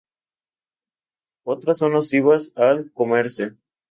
Otras 1.45 1.77
son 1.77 1.91
nocivas 1.93 2.53
al 2.55 2.91
comerse. 2.91 3.53